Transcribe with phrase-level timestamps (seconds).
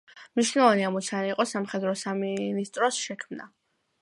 [0.37, 3.51] მნიშვნელოვანი ამოცანა იყო სამხედრო სამინისტროს შექმნა.